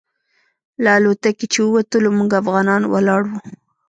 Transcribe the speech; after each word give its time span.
له 0.83 0.91
الوتکې 0.99 1.45
چې 1.53 1.59
ووتلو 1.63 2.09
موږ 2.17 2.31
افغانان 2.41 2.81
ولاړ 2.93 3.21
وو. 3.27 3.39